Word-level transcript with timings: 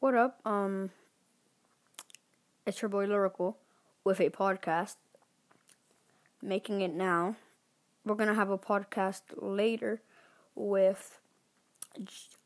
What 0.00 0.14
up? 0.14 0.38
Um, 0.44 0.90
it's 2.64 2.80
your 2.80 2.88
boy 2.88 3.06
Lyrical 3.06 3.58
with 4.04 4.20
a 4.20 4.30
podcast. 4.30 4.94
Making 6.40 6.82
it 6.82 6.94
now. 6.94 7.34
We're 8.04 8.14
gonna 8.14 8.34
have 8.34 8.48
a 8.48 8.58
podcast 8.58 9.22
later 9.34 10.00
with 10.54 11.18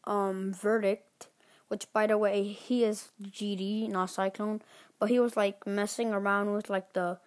um 0.05 0.55
Verdict, 0.55 1.29
which 1.69 1.93
by 1.93 2.07
the 2.07 2.17
way 2.17 2.43
he 2.43 2.85
is 2.85 3.11
GD, 3.23 3.91
not 3.91 4.09
Cyclone, 4.09 4.63
but 4.99 5.11
he 5.11 5.21
was 5.21 5.37
like 5.37 5.67
messing 5.67 6.15
around 6.15 6.55
with 6.55 6.71
like 6.71 6.95
the 6.95 7.19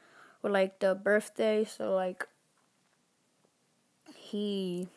with 0.41 0.51
like 0.51 0.79
the 0.79 0.95
birthday, 0.95 1.63
so 1.63 1.93
like 1.93 2.27
he 4.15 4.87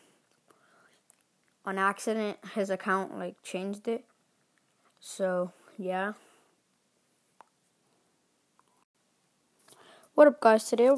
on 1.66 1.76
accident 1.76 2.38
his 2.54 2.70
account 2.70 3.18
like 3.18 3.42
changed 3.42 3.86
it. 3.88 4.06
So, 5.00 5.52
yeah. 5.76 6.12
What 10.14 10.26
up 10.26 10.40
guys? 10.40 10.64
Today 10.64 10.90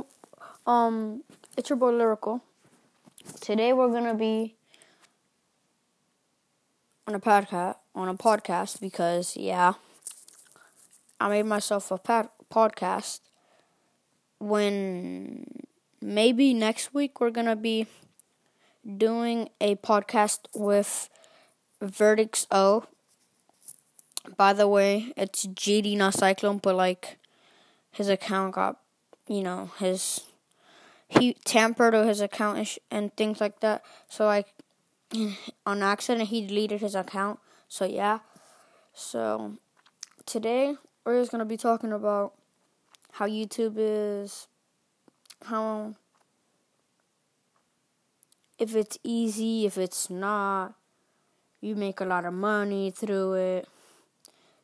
um 0.66 1.22
it's 1.56 1.68
your 1.70 1.77
boy 1.77 1.91
Lyrical. 1.92 2.42
Today 3.41 3.72
we're 3.72 3.88
to 4.05 4.14
be 4.14 4.56
on 7.06 7.14
a 7.14 7.20
podcast 7.20 7.77
on 7.94 8.08
a 8.08 8.14
podcast 8.14 8.80
because 8.80 9.36
yeah, 9.36 9.74
I 11.20 11.28
made 11.28 11.44
myself 11.46 11.91
a 11.91 11.98
podcast 11.98 13.20
when 14.38 15.44
maybe 16.00 16.55
next 16.55 16.94
week 16.94 17.20
we're 17.20 17.30
to 17.46 17.56
be 17.56 17.86
doing 18.96 19.48
a 19.60 19.77
podcast 19.77 20.41
with 20.55 21.08
Verdicts 21.82 22.46
O 22.50 22.84
by 24.37 24.52
the 24.52 24.69
way, 24.69 25.12
it's 25.16 25.47
GD 25.47 25.97
not 25.97 26.14
Cyclone, 26.14 26.58
but 26.58 26.75
like 26.75 27.19
his 27.92 28.08
account 28.08 28.55
got, 28.55 28.78
you 29.27 29.42
know, 29.42 29.70
his 29.78 30.20
he 31.08 31.34
tampered 31.44 31.94
with 31.94 32.06
his 32.06 32.20
account 32.20 32.78
and 32.91 33.14
things 33.17 33.41
like 33.41 33.61
that. 33.61 33.83
So 34.09 34.27
like 34.27 34.47
on 35.67 35.83
accident 35.83 36.28
he 36.28 36.47
deleted 36.47 36.81
his 36.81 36.94
account. 36.94 37.41
So 37.69 37.84
yeah. 37.84 38.20
So 38.92 39.55
today 40.27 40.77
we're 41.05 41.20
just 41.20 41.33
gonna 41.33 41.44
be 41.44 41.56
talking 41.56 41.92
about 41.92 42.34
how 43.12 43.27
YouTube 43.27 43.75
is, 43.77 44.47
how 45.47 45.94
if 48.59 48.77
it's 48.77 48.98
easy, 49.03 49.64
if 49.64 49.78
it's 49.78 50.11
not, 50.11 50.75
you 51.62 51.75
make 51.75 52.00
a 52.00 52.05
lot 52.05 52.27
of 52.27 52.34
money 52.34 52.91
through 52.91 53.33
it 53.34 53.69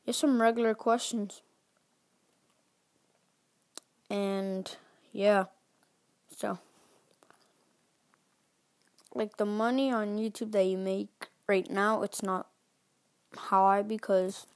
just 0.07 0.21
some 0.21 0.41
regular 0.41 0.75
questions. 0.75 1.43
And 4.09 4.75
yeah, 5.13 5.47
so 6.37 6.59
like 9.15 9.37
the 9.39 9.47
money 9.47 9.91
on 9.91 10.19
YouTube 10.19 10.53
that 10.53 10.65
you 10.65 10.79
make 10.79 11.29
right 11.49 11.69
now, 11.71 12.03
it's 12.03 12.23
not 12.23 12.47
high 13.35 13.83
because 13.83 14.47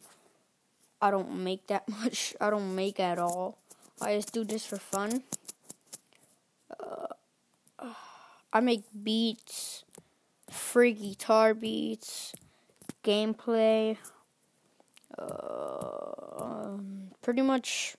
I 1.02 1.10
don't 1.10 1.42
make 1.42 1.66
that 1.66 1.88
much. 2.00 2.34
I 2.40 2.50
don't 2.50 2.74
make 2.74 3.00
at 3.00 3.18
all. 3.18 3.58
I 4.00 4.16
just 4.16 4.32
do 4.32 4.44
this 4.44 4.64
for 4.64 4.76
fun. 4.76 5.22
Uh, 6.78 7.06
I 8.52 8.60
make 8.60 8.82
beats, 9.02 9.84
free 10.50 10.92
guitar 10.92 11.54
beats, 11.54 12.32
gameplay, 13.04 13.96
uh, 15.18 16.76
pretty 17.22 17.42
much 17.42 17.96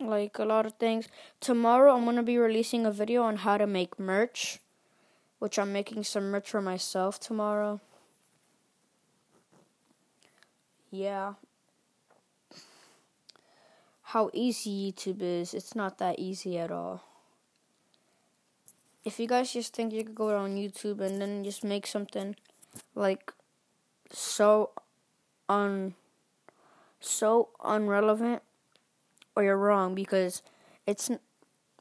like 0.00 0.38
a 0.38 0.44
lot 0.44 0.66
of 0.66 0.74
things. 0.74 1.08
Tomorrow 1.40 1.94
I'm 1.94 2.04
gonna 2.04 2.22
be 2.22 2.38
releasing 2.38 2.86
a 2.86 2.90
video 2.90 3.22
on 3.22 3.36
how 3.36 3.56
to 3.58 3.66
make 3.66 3.98
merch, 3.98 4.58
which 5.38 5.58
I'm 5.58 5.72
making 5.72 6.04
some 6.04 6.30
merch 6.30 6.50
for 6.50 6.60
myself 6.60 7.20
tomorrow. 7.20 7.80
Yeah. 10.90 11.34
How 14.02 14.30
easy 14.32 14.92
YouTube 14.92 15.22
is, 15.22 15.54
it's 15.54 15.74
not 15.74 15.98
that 15.98 16.18
easy 16.18 16.58
at 16.58 16.70
all. 16.70 17.02
If 19.04 19.18
you 19.18 19.26
guys 19.26 19.52
just 19.52 19.74
think 19.74 19.92
you 19.92 20.04
could 20.04 20.14
go 20.14 20.36
on 20.36 20.56
YouTube 20.56 21.00
and 21.00 21.20
then 21.20 21.44
just 21.44 21.64
make 21.64 21.86
something 21.86 22.36
like 22.94 23.32
so 24.14 24.70
un 25.48 25.94
so 27.00 27.50
unrelevant 27.62 28.42
or 29.36 29.42
you're 29.44 29.58
wrong 29.58 29.94
because 29.94 30.42
it's 30.86 31.10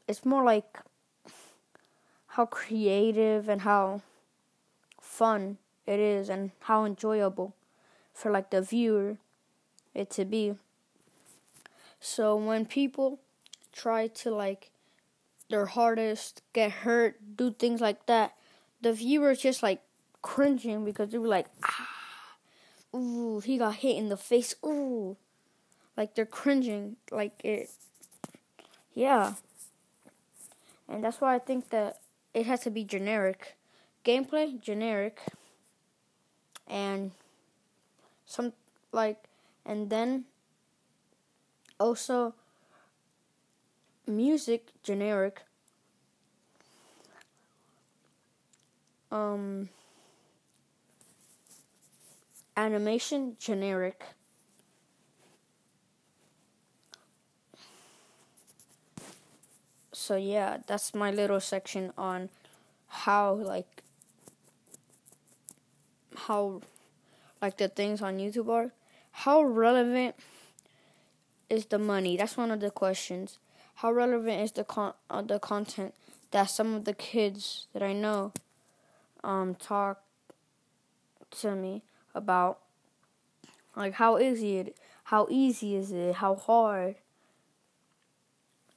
it's 0.08 0.26
more 0.26 0.44
like 0.44 0.80
how 2.28 2.46
creative 2.46 3.48
and 3.48 3.62
how 3.62 4.02
fun 5.00 5.58
it 5.86 6.00
is 6.00 6.30
and 6.30 6.52
how 6.62 6.84
enjoyable 6.84 7.54
for 8.14 8.32
like 8.32 8.50
the 8.50 8.62
viewer 8.62 9.18
it 9.94 10.10
to 10.10 10.26
be. 10.26 10.56
So 12.00 12.36
when 12.36 12.66
people 12.66 13.20
try 13.72 14.08
to 14.08 14.32
like 14.32 14.72
their 15.50 15.66
hardest 15.68 16.42
get 16.54 16.72
hurt 16.72 17.18
do 17.38 17.52
things 17.52 17.82
like 17.82 18.06
that 18.06 18.34
the 18.82 18.94
viewer's 18.94 19.40
just 19.40 19.62
like 19.62 19.82
cringing 20.22 20.86
because 20.86 21.12
they 21.12 21.18
were 21.18 21.28
like 21.28 21.48
ah 21.64 21.83
ooh, 22.96 23.40
he 23.40 23.58
got 23.58 23.76
hit 23.76 23.98
in 23.98 24.10
the 24.10 24.18
face, 24.18 24.56
ooh. 24.66 25.18
Like 25.96 26.16
they're 26.16 26.26
cringing, 26.26 26.98
like 27.12 27.40
it. 27.44 27.70
Yeah. 28.94 29.34
And 30.88 31.04
that's 31.04 31.22
why 31.22 31.36
I 31.36 31.40
think 31.40 31.70
that 31.70 32.00
it 32.34 32.46
has 32.46 32.62
to 32.62 32.70
be 32.70 32.84
generic. 32.84 33.56
Gameplay, 34.04 34.60
generic. 34.60 35.20
And 36.68 37.12
some, 38.26 38.54
like, 38.92 39.24
and 39.66 39.90
then 39.90 40.26
also 41.80 42.34
music, 44.08 44.68
generic. 44.82 45.42
Um, 49.12 49.70
Animation 52.56 53.36
generic. 53.40 54.04
So 59.92 60.16
yeah, 60.16 60.58
that's 60.68 60.94
my 60.94 61.12
little 61.12 61.40
section 61.40 61.94
on 61.98 62.30
how 62.88 63.34
like 63.34 63.84
how 66.16 66.62
like 67.42 67.58
the 67.58 67.68
things 67.68 68.02
on 68.02 68.18
YouTube 68.18 68.50
are. 68.50 68.72
How 69.12 69.44
relevant 69.44 70.16
is 71.50 71.66
the 71.68 71.80
money? 71.80 72.18
That's 72.18 72.38
one 72.38 72.52
of 72.52 72.60
the 72.60 72.72
questions. 72.72 73.40
How 73.76 73.92
relevant 73.92 74.42
is 74.42 74.52
the 74.52 74.64
con- 74.64 74.94
uh, 75.10 75.22
the 75.22 75.40
content 75.40 75.94
that 76.32 76.50
some 76.50 76.74
of 76.74 76.86
the 76.86 76.94
kids 76.94 77.68
that 77.74 77.84
I 77.84 77.94
know 77.94 78.32
um 79.24 79.56
talk 79.56 80.02
to 81.42 81.56
me 81.56 81.82
about 82.14 82.60
like 83.76 83.94
how 83.94 84.18
easy 84.18 84.58
it 84.58 84.78
how 85.06 85.28
easy 85.30 85.76
is 85.76 85.92
it 85.92 86.16
how 86.16 86.36
hard 86.36 86.96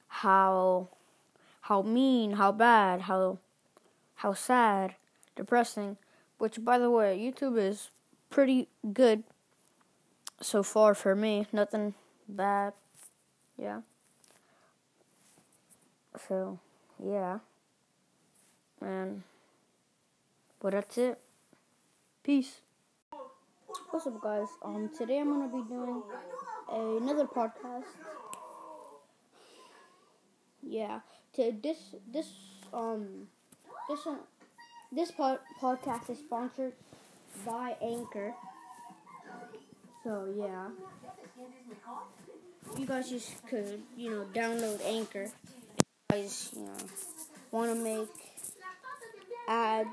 how 0.07 0.87
how 1.61 1.81
mean 1.81 2.33
how 2.33 2.51
bad 2.51 3.01
how 3.01 3.37
how 4.15 4.33
sad 4.33 4.95
depressing 5.35 5.97
which 6.37 6.63
by 6.63 6.77
the 6.77 6.89
way 6.89 7.17
youtube 7.17 7.57
is 7.57 7.89
pretty 8.29 8.67
good 8.93 9.23
so 10.41 10.63
far 10.63 10.93
for 10.93 11.15
me. 11.15 11.47
Nothing 11.51 11.93
bad. 12.27 12.73
Yeah. 13.57 13.81
So 16.27 16.59
yeah. 17.03 17.39
And 18.81 19.23
but 20.59 20.73
that's 20.73 20.97
it. 20.97 21.19
Peace 22.23 22.61
What's 23.89 24.05
up, 24.05 24.21
guys? 24.21 24.49
Um, 24.63 24.89
today 24.95 25.19
I'm 25.19 25.29
gonna 25.29 25.47
be 25.47 25.63
doing 25.69 26.03
another 26.69 27.25
podcast. 27.25 27.85
Yeah, 30.61 30.99
to 31.35 31.55
this 31.63 31.95
this 32.11 32.27
um 32.73 33.27
this 33.87 34.05
one 34.05 34.19
this 34.91 35.11
pod, 35.11 35.39
podcast 35.61 36.09
is 36.09 36.19
sponsored 36.19 36.73
by 37.45 37.77
Anchor. 37.81 38.35
So 40.03 40.33
yeah, 40.37 40.67
you 42.77 42.85
guys 42.85 43.09
just 43.09 43.47
could 43.47 43.81
you 43.95 44.11
know 44.11 44.25
download 44.33 44.81
Anchor. 44.85 45.31
You 45.77 45.83
guys 46.11 46.51
you 46.53 46.63
know 46.63 46.73
want 47.51 47.73
to 47.73 47.81
make 47.81 48.09
ads. 49.47 49.89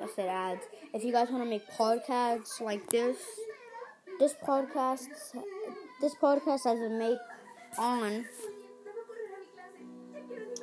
I 0.00 0.06
said 0.14 0.28
ads 0.28 0.62
if 0.92 1.04
you 1.04 1.12
guys 1.12 1.30
want 1.30 1.42
to 1.44 1.48
make 1.48 1.68
podcasts 1.70 2.60
like 2.60 2.88
this, 2.90 3.16
this 4.18 4.34
podcast, 4.46 5.06
this 6.00 6.14
podcast 6.20 6.64
has 6.64 6.78
been 6.78 6.98
made 6.98 7.18
on 7.78 8.24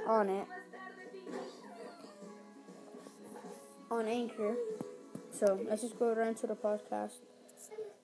on 0.05 0.29
it 0.29 0.47
on 3.89 4.05
Anchor. 4.07 4.55
So 5.31 5.59
let's 5.69 5.81
just 5.81 5.97
go 5.97 6.13
right 6.13 6.27
into 6.27 6.47
the 6.47 6.55
podcast. 6.55 7.13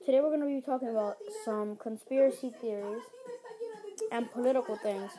Today 0.06 0.22
we're 0.22 0.30
going 0.36 0.42
to 0.42 0.46
be 0.46 0.62
talking 0.62 0.90
about 0.90 1.18
some 1.44 1.76
conspiracy 1.76 2.52
theories 2.62 3.04
and 4.12 4.32
political 4.32 4.78
things. 4.78 5.12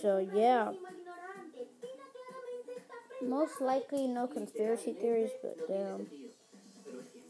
So 0.00 0.18
yeah. 0.34 0.72
Most 3.22 3.60
likely 3.60 4.06
no 4.06 4.26
conspiracy 4.26 4.92
theories, 4.92 5.30
but 5.42 5.56
damn. 5.68 6.06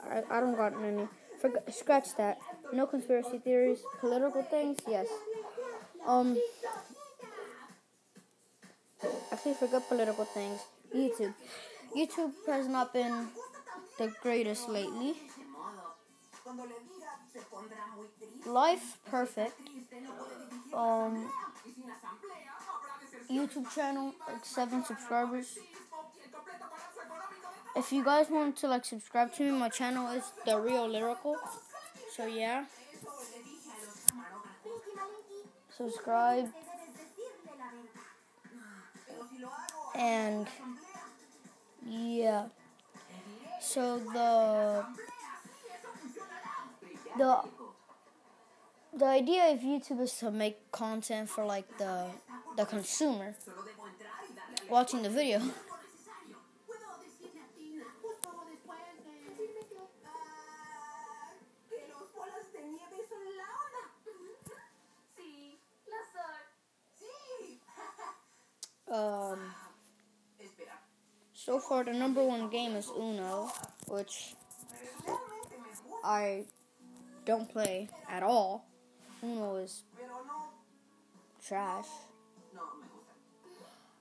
I, 0.00 0.22
I 0.30 0.40
don't 0.40 0.56
got 0.56 0.72
any. 0.82 1.06
Forget, 1.40 1.74
scratch 1.74 2.16
that. 2.16 2.38
No 2.72 2.86
conspiracy 2.86 3.38
theories. 3.38 3.80
Political 4.00 4.42
things, 4.44 4.78
yes. 4.88 5.06
Um. 6.06 6.38
Actually, 9.30 9.54
forget 9.54 9.88
political 9.88 10.24
things. 10.24 10.60
YouTube. 10.94 11.34
YouTube 11.96 12.32
has 12.46 12.66
not 12.68 12.92
been 12.92 13.26
the 13.98 14.12
greatest 14.22 14.68
lately. 14.68 15.14
Life 18.46 18.98
perfect. 19.10 19.54
Um. 20.72 21.30
YouTube 23.32 23.72
channel, 23.74 24.14
like 24.28 24.44
seven 24.44 24.84
subscribers. 24.84 25.58
If 27.74 27.90
you 27.90 28.04
guys 28.04 28.28
want 28.28 28.56
to 28.58 28.68
like 28.68 28.84
subscribe 28.84 29.32
to 29.34 29.44
me, 29.44 29.58
my 29.58 29.70
channel 29.70 30.10
is 30.12 30.24
the 30.44 30.58
real 30.58 30.86
lyrical. 30.88 31.36
So 32.14 32.26
yeah. 32.26 32.66
Subscribe. 35.74 36.48
And 39.94 40.46
yeah. 41.88 42.46
So 43.60 43.98
the 43.98 44.84
the 47.16 47.40
the 48.94 49.06
idea 49.06 49.50
of 49.52 49.60
YouTube 49.60 50.02
is 50.02 50.12
to 50.18 50.30
make 50.30 50.70
content 50.72 51.30
for 51.30 51.46
like 51.46 51.78
the 51.78 52.08
the 52.56 52.64
consumer 52.66 53.34
watching 54.68 55.02
the 55.02 55.10
video. 55.10 55.40
Um, 68.92 69.38
so 71.32 71.58
far, 71.58 71.82
the 71.82 71.94
number 71.94 72.22
one 72.22 72.50
game 72.50 72.76
is 72.76 72.90
Uno, 72.94 73.50
which 73.88 74.34
I 76.04 76.44
don't 77.24 77.50
play 77.50 77.88
at 78.06 78.22
all. 78.22 78.66
Uno 79.22 79.56
is 79.56 79.84
trash. 81.42 81.86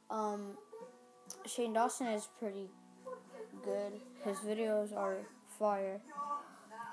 Um, 0.10 0.58
Shane 1.46 1.74
Dawson 1.74 2.08
is 2.08 2.28
pretty 2.38 2.68
good. 3.64 3.94
His 4.24 4.38
videos 4.40 4.96
are 4.96 5.18
fire. 5.58 6.02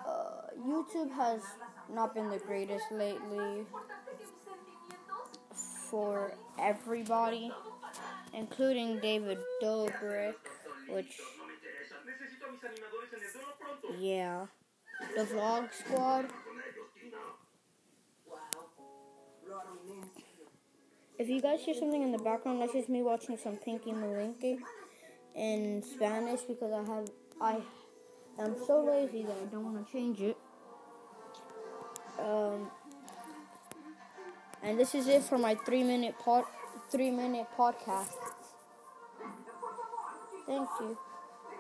Uh, 0.06 0.43
YouTube 0.58 1.10
has 1.12 1.43
not 1.93 2.14
been 2.14 2.28
the 2.31 2.38
greatest 2.38 2.84
lately 2.93 3.66
for 5.90 6.32
everybody, 6.60 7.50
including 8.34 9.00
David 9.00 9.38
Dobrik, 9.62 10.34
which, 10.88 11.19
yeah, 13.99 14.46
the 15.16 15.25
Vlog 15.25 15.72
Squad. 15.72 16.26
If 21.19 21.29
you 21.29 21.41
guys 21.41 21.61
hear 21.62 21.75
something 21.75 22.00
in 22.00 22.12
the 22.12 22.19
background, 22.19 22.62
that's 22.62 22.73
just 22.73 22.88
me 22.88 23.03
watching 23.03 23.37
some 23.37 23.56
Pinky 23.56 23.91
Malinky 23.91 24.59
in 25.35 25.82
Spanish 25.82 26.43
because 26.43 26.73
I 26.73 26.85
have 26.93 27.09
I 27.41 27.61
am 28.41 28.55
so 28.65 28.85
lazy 28.85 29.25
that 29.25 29.37
I 29.43 29.47
don't 29.47 29.65
want 29.65 29.85
to 29.85 29.93
change 29.93 30.20
it. 30.20 30.37
Um, 32.20 32.70
and 34.62 34.79
this 34.79 34.94
is 34.94 35.09
it 35.09 35.25
for 35.25 35.38
my 35.38 35.56
three 35.56 35.82
minute 35.82 36.15
pod 36.20 36.44
three 36.88 37.11
minute 37.11 37.49
podcast. 37.59 38.15
Thank 40.47 40.69
you. 40.81 40.99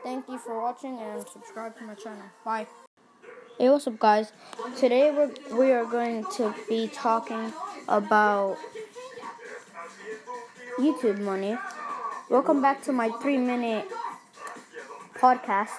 Thank 0.04 0.28
you 0.28 0.38
for 0.38 0.62
watching 0.62 1.00
and 1.00 1.26
subscribe 1.26 1.76
to 1.78 1.84
my 1.84 1.94
channel. 1.94 2.30
Bye. 2.44 2.68
Hey, 3.58 3.68
what's 3.70 3.88
up, 3.88 3.98
guys? 3.98 4.32
Today 4.76 5.10
we're 5.10 5.32
we 5.58 5.72
are 5.72 5.84
going 5.84 6.24
to 6.36 6.54
be 6.68 6.86
talking 6.86 7.52
about 7.88 8.56
YouTube 10.78 11.18
money. 11.18 11.58
Welcome 12.30 12.62
back 12.62 12.82
to 12.84 12.92
my 12.92 13.10
three 13.20 13.36
minute 13.36 13.84
podcast, 15.14 15.74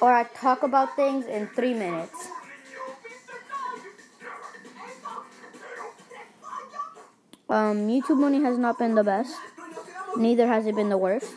or 0.00 0.10
I 0.10 0.24
talk 0.24 0.62
about 0.62 0.96
things 0.96 1.26
in 1.26 1.46
three 1.48 1.74
minutes. 1.74 2.28
Um, 7.50 7.86
YouTube 7.86 8.18
money 8.18 8.40
has 8.40 8.56
not 8.56 8.78
been 8.78 8.94
the 8.94 9.04
best, 9.04 9.36
neither 10.16 10.46
has 10.46 10.66
it 10.66 10.74
been 10.74 10.88
the 10.88 10.96
worst. 10.96 11.34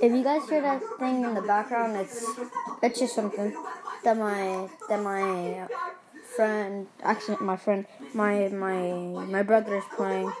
If 0.00 0.12
you 0.12 0.22
guys 0.24 0.48
hear 0.48 0.62
that 0.62 0.82
thing 0.98 1.24
in 1.24 1.34
the 1.34 1.42
background, 1.42 1.96
it's 1.96 2.26
it's 2.82 2.98
just 2.98 3.14
something 3.14 3.52
that 4.04 4.16
my 4.16 4.68
that 4.88 5.02
my 5.02 5.68
friend, 6.36 6.86
actually 7.02 7.38
my 7.40 7.56
friend, 7.56 7.86
my 8.14 8.48
my 8.48 8.78
my 9.36 9.42
brother 9.42 9.76
is 9.76 9.84
playing. 9.96 10.32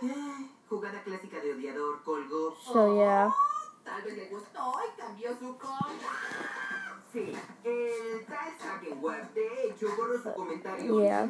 So 2.72 2.96
yeah. 2.98 3.30
Yeah. 10.88 11.28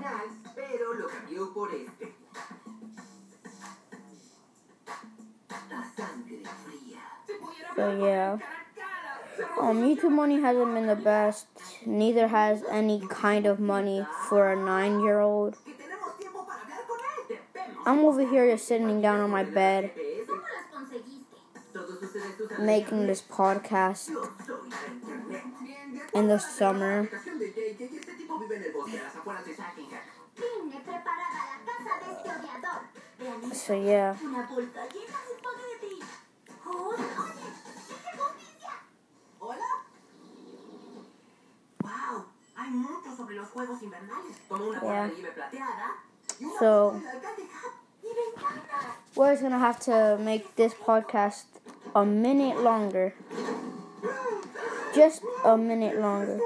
So 7.81 8.05
yeah. 8.05 8.37
Um, 9.59 9.81
YouTube 9.81 10.11
money 10.11 10.39
hasn't 10.39 10.75
been 10.75 10.87
the 10.87 10.95
best. 10.95 11.47
Neither 11.87 12.29
has 12.29 12.63
any 12.71 13.01
kind 13.09 13.47
of 13.47 13.59
money 13.59 14.05
for 14.29 14.53
a 14.53 14.57
nine-year-old. 14.57 15.57
I'm 17.87 18.01
over 18.05 18.21
here 18.29 18.51
just 18.51 18.69
sitting 18.69 19.01
down 19.01 19.21
on 19.21 19.31
my 19.31 19.45
bed, 19.45 19.93
making 22.59 23.07
this 23.07 23.23
podcast 23.23 24.11
in 26.13 26.29
the 26.29 26.39
summer. 26.39 27.09
So 33.55 33.73
yeah. 33.73 34.17
Yeah. 44.83 45.11
So 46.59 47.01
we're 49.15 49.33
just 49.33 49.43
gonna 49.43 49.59
have 49.59 49.81
to 49.81 50.19
make 50.21 50.57
this 50.57 50.75
podcast 50.75 51.45
a 51.95 52.05
minute 52.05 52.61
longer. 52.63 53.15
Just 54.95 55.23
a 55.45 55.57
minute 55.57 55.99
longer. 55.99 56.41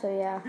So 0.00 0.18
yeah. 0.18 0.40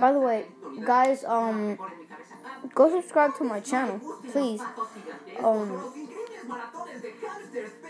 By 0.00 0.12
the 0.12 0.20
way, 0.20 0.46
guys, 0.84 1.24
um, 1.24 1.78
go 2.74 2.90
subscribe 2.90 3.36
to 3.38 3.44
my 3.44 3.60
channel, 3.60 4.00
please. 4.30 4.60
Um, 5.42 6.07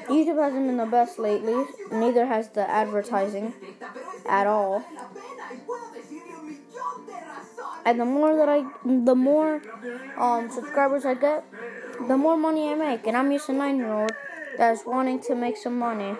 YouTube 0.09 0.43
hasn't 0.43 0.67
been 0.67 0.77
the 0.77 0.87
best 0.87 1.19
lately. 1.19 1.65
Neither 1.91 2.27
has 2.27 2.49
the 2.51 2.69
advertising 2.69 3.55
at 4.29 4.47
all. 4.47 4.85
And 7.85 8.01
the 8.01 8.05
more 8.05 8.37
that 8.37 8.49
I, 8.49 8.65
the 8.85 9.15
more 9.15 9.63
um, 10.19 10.51
subscribers 10.51 11.05
I 11.05 11.15
get, 11.15 11.45
the 12.07 12.17
more 12.17 12.37
money 12.37 12.71
I 12.71 12.75
make. 12.75 13.07
And 13.07 13.17
I'm 13.17 13.31
just 13.33 13.49
a 13.49 13.53
nine-year-old 13.53 14.13
that's 14.57 14.85
wanting 14.85 15.21
to 15.23 15.35
make 15.35 15.57
some 15.57 15.79
money 15.79 16.17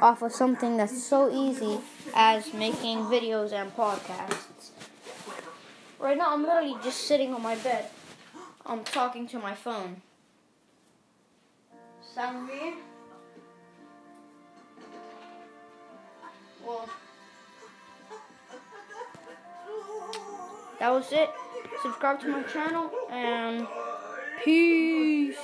off 0.00 0.22
of 0.22 0.32
something 0.32 0.76
that's 0.76 1.02
so 1.02 1.30
easy 1.30 1.80
as 2.14 2.52
making 2.54 2.98
videos 3.04 3.52
and 3.52 3.74
podcasts. 3.76 4.70
Right 5.98 6.16
now, 6.16 6.32
I'm 6.32 6.42
literally 6.42 6.76
just 6.82 7.02
sitting 7.02 7.34
on 7.34 7.42
my 7.42 7.56
bed. 7.56 7.86
I'm 8.64 8.84
talking 8.84 9.28
to 9.28 9.38
my 9.38 9.54
phone. 9.54 10.02
That 12.20 12.34
was 20.90 21.10
it. 21.12 21.30
Subscribe 21.80 22.20
to 22.20 22.28
my 22.28 22.42
channel 22.42 22.90
and 23.10 23.66
peace. 24.44 25.38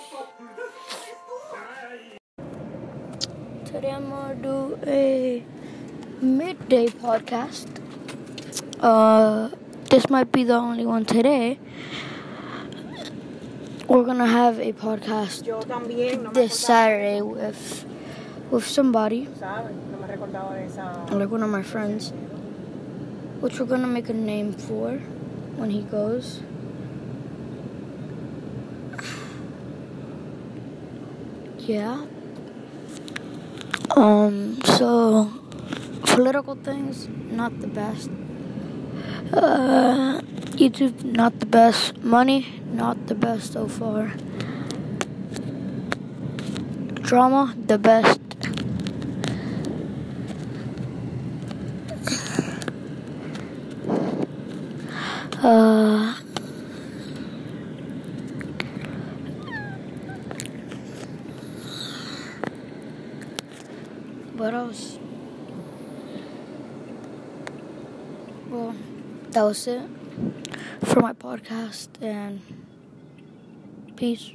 Today 3.64 3.90
I'm 3.90 4.10
gonna 4.10 4.34
do 4.34 4.78
a 4.86 5.42
midday 6.20 6.88
podcast. 6.88 7.68
Uh, 8.80 9.48
this 9.88 10.10
might 10.10 10.30
be 10.30 10.44
the 10.44 10.56
only 10.56 10.84
one 10.84 11.06
today. 11.06 11.58
We're 13.88 14.02
gonna 14.02 14.26
have 14.26 14.58
a 14.58 14.72
podcast 14.72 15.44
this 16.34 16.58
Saturday 16.58 17.22
with 17.22 17.86
with 18.50 18.66
somebody, 18.66 19.28
like 21.10 21.30
one 21.30 21.42
of 21.44 21.50
my 21.50 21.62
friends, 21.62 22.12
which 23.40 23.60
we're 23.60 23.66
gonna 23.66 23.86
make 23.86 24.08
a 24.08 24.12
name 24.12 24.52
for 24.52 24.98
when 25.54 25.70
he 25.70 25.82
goes. 25.82 26.40
Yeah. 31.58 32.06
Um. 33.94 34.58
So 34.64 35.30
political 36.02 36.56
things, 36.56 37.08
not 37.30 37.60
the 37.60 37.68
best. 37.68 38.10
Uh, 39.32 40.20
YouTube, 40.56 41.04
not 41.04 41.38
the 41.40 41.46
best. 41.46 41.96
Money, 42.02 42.46
not 42.76 43.06
the 43.06 43.14
best 43.14 43.54
so 43.54 43.66
far. 43.66 44.12
Drama, 47.00 47.54
the 47.66 47.78
best. 47.78 48.20
Uh, 55.42 56.14
what 64.36 64.52
else? 64.52 64.98
Well, 68.50 68.74
that 69.30 69.42
was 69.42 69.66
it 69.66 69.82
for 70.84 71.00
my 71.00 71.12
podcast 71.12 71.88
and 72.02 72.55
peace. 73.96 74.32